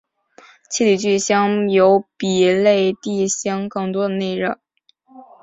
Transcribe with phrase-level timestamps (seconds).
[0.67, 4.59] 气体巨星有比类地行星更多的内热。